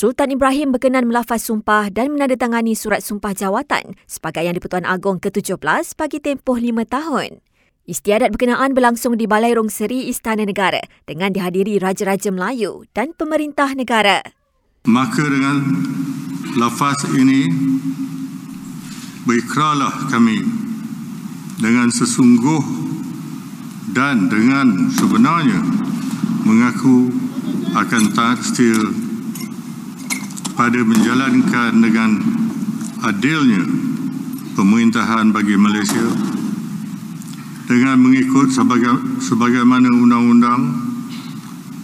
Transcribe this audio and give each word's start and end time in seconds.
Sultan 0.00 0.32
Ibrahim 0.32 0.72
berkenan 0.72 1.12
melafaz 1.12 1.44
sumpah 1.44 1.92
dan 1.92 2.16
menandatangani 2.16 2.72
surat 2.72 3.04
sumpah 3.04 3.36
jawatan 3.36 3.92
sebagai 4.08 4.40
Yang 4.40 4.56
di-Pertuan 4.56 4.88
Agong 4.88 5.20
ke-17 5.20 5.60
bagi 5.92 6.24
tempoh 6.24 6.56
lima 6.56 6.88
tahun. 6.88 7.44
Istiadat 7.84 8.32
berkenaan 8.32 8.72
berlangsung 8.72 9.20
di 9.20 9.28
Balai 9.28 9.52
Rong 9.52 9.68
Seri 9.68 10.08
Istana 10.08 10.48
Negara 10.48 10.80
dengan 11.04 11.36
dihadiri 11.36 11.76
Raja-Raja 11.76 12.32
Melayu 12.32 12.88
dan 12.96 13.12
pemerintah 13.12 13.76
negara. 13.76 14.24
Maka 14.88 15.20
dengan 15.20 15.68
lafaz 16.56 17.04
ini, 17.12 17.52
berikrarlah 19.28 20.08
kami 20.08 20.40
dengan 21.60 21.92
sesungguh 21.92 22.64
dan 23.92 24.32
dengan 24.32 24.88
sebenarnya 24.96 25.60
mengaku 26.48 27.12
akan 27.76 28.02
taat 28.16 28.40
setia 28.40 29.09
pada 30.60 30.76
menjalankan 30.84 31.72
dengan 31.80 32.20
adilnya 33.00 33.64
pemerintahan 34.52 35.32
bagi 35.32 35.56
Malaysia 35.56 36.04
dengan 37.64 37.96
mengikut 37.96 38.52
sebagai, 38.52 39.24
sebagaimana 39.24 39.88
undang-undang 39.88 40.60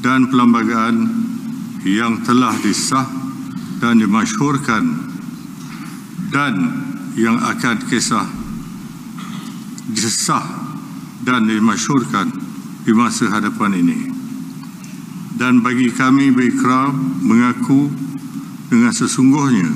dan 0.04 0.28
perlembagaan 0.28 1.08
yang 1.88 2.20
telah 2.20 2.52
disah 2.60 3.08
dan 3.80 3.96
dimasyhurkan 3.96 4.84
dan 6.28 6.52
yang 7.16 7.40
akan 7.40 7.80
kisah 7.88 8.28
disah 9.88 10.44
dan 11.24 11.48
dimasyhurkan 11.48 12.28
di 12.84 12.92
masa 12.92 13.32
hadapan 13.32 13.72
ini. 13.72 13.98
Dan 15.32 15.64
bagi 15.64 15.88
kami 15.96 16.28
berikrar 16.28 16.92
mengaku 17.24 18.04
dengan 18.66 18.92
sesungguhnya 18.92 19.68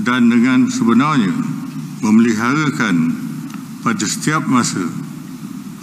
dan 0.00 0.32
dengan 0.32 0.68
sebenarnya 0.72 1.32
memeliharakan 2.00 3.12
pada 3.84 4.04
setiap 4.04 4.44
masa 4.48 4.84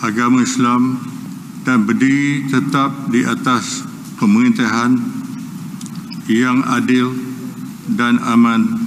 agama 0.01 0.41
Islam 0.41 1.01
dan 1.65 1.85
berdiri 1.85 2.49
tetap 2.49 2.93
di 3.09 3.25
atas 3.25 3.85
pemerintahan 4.17 4.97
yang 6.29 6.65
adil 6.65 7.13
dan 7.93 8.19
aman 8.23 8.77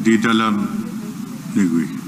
di 0.00 0.16
dalam 0.20 0.66
negeri. 1.56 2.00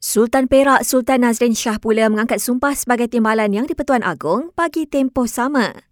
Sultan 0.00 0.48
Perak 0.50 0.82
Sultan 0.82 1.22
Nazrin 1.22 1.54
Shah 1.54 1.78
pula 1.78 2.08
mengangkat 2.10 2.40
sumpah 2.40 2.74
sebagai 2.74 3.06
timbalan 3.06 3.52
yang 3.52 3.68
di-Pertuan 3.68 4.02
Agong 4.02 4.50
bagi 4.56 4.88
tempoh 4.88 5.28
sama. 5.28 5.89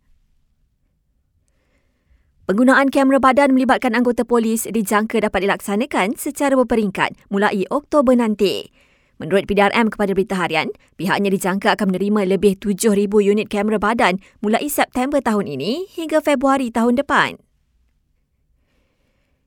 Penggunaan 2.48 2.88
kamera 2.88 3.20
badan 3.20 3.52
melibatkan 3.52 3.92
anggota 3.92 4.24
polis 4.24 4.64
dijangka 4.64 5.20
dapat 5.20 5.44
dilaksanakan 5.44 6.16
secara 6.16 6.56
berperingkat 6.56 7.28
mulai 7.28 7.68
Oktober 7.68 8.16
nanti. 8.16 8.72
Menurut 9.20 9.44
PDRM 9.44 9.92
kepada 9.92 10.16
Berita 10.16 10.40
Harian, 10.40 10.72
pihaknya 10.96 11.28
dijangka 11.28 11.76
akan 11.76 11.92
menerima 11.92 12.24
lebih 12.24 12.56
7,000 12.56 13.04
unit 13.20 13.52
kamera 13.52 13.76
badan 13.76 14.16
mulai 14.40 14.64
September 14.64 15.20
tahun 15.20 15.44
ini 15.44 15.92
hingga 15.92 16.24
Februari 16.24 16.72
tahun 16.72 16.96
depan. 16.96 17.36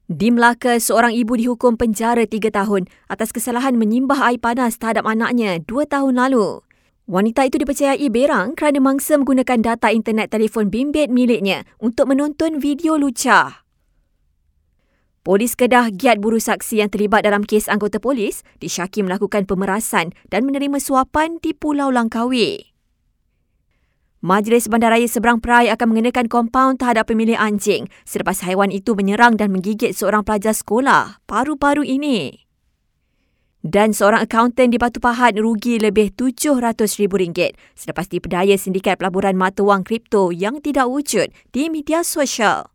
Di 0.06 0.30
Melaka, 0.30 0.78
seorang 0.78 1.18
ibu 1.18 1.34
dihukum 1.34 1.82
penjara 1.82 2.30
3 2.30 2.54
tahun 2.54 2.86
atas 3.10 3.34
kesalahan 3.34 3.82
menyimbah 3.82 4.30
air 4.30 4.38
panas 4.38 4.78
terhadap 4.78 5.10
anaknya 5.10 5.58
2 5.58 5.90
tahun 5.90 6.22
lalu. 6.22 6.62
Wanita 7.12 7.44
itu 7.44 7.60
dipercayai 7.60 8.08
berang 8.08 8.56
kerana 8.56 8.80
mangsa 8.80 9.20
menggunakan 9.20 9.60
data 9.60 9.92
internet 9.92 10.32
telefon 10.32 10.72
bimbit 10.72 11.12
miliknya 11.12 11.68
untuk 11.84 12.08
menonton 12.08 12.64
video 12.64 12.96
lucah. 12.96 13.68
Polis 15.20 15.60
Kedah 15.60 15.92
giat 15.92 16.24
buru 16.24 16.40
saksi 16.40 16.80
yang 16.80 16.88
terlibat 16.88 17.28
dalam 17.28 17.44
kes 17.44 17.68
anggota 17.68 18.00
polis 18.00 18.48
disyaki 18.64 19.04
melakukan 19.04 19.44
pemerasan 19.44 20.16
dan 20.32 20.48
menerima 20.48 20.80
suapan 20.80 21.36
di 21.44 21.52
Pulau 21.52 21.92
Langkawi. 21.92 22.72
Majlis 24.24 24.72
Bandaraya 24.72 25.04
Seberang 25.04 25.44
Perai 25.44 25.68
akan 25.68 25.92
mengenakan 25.92 26.32
kompaun 26.32 26.80
terhadap 26.80 27.12
pemilik 27.12 27.36
anjing 27.36 27.92
selepas 28.08 28.40
haiwan 28.48 28.72
itu 28.72 28.96
menyerang 28.96 29.36
dan 29.36 29.52
menggigit 29.52 29.92
seorang 29.92 30.24
pelajar 30.24 30.56
sekolah 30.56 31.20
paru-paru 31.28 31.84
ini 31.84 32.48
dan 33.62 33.94
seorang 33.94 34.26
akaunten 34.26 34.74
di 34.74 34.82
Batu 34.82 34.98
Pahat 34.98 35.38
rugi 35.38 35.78
lebih 35.78 36.18
RM700,000 36.18 37.54
selepas 37.78 38.10
dipedaya 38.10 38.58
sindikat 38.58 38.98
pelaburan 38.98 39.38
mata 39.38 39.62
wang 39.62 39.86
kripto 39.86 40.34
yang 40.34 40.58
tidak 40.66 40.90
wujud 40.90 41.30
di 41.54 41.70
media 41.70 42.02
sosial. 42.02 42.71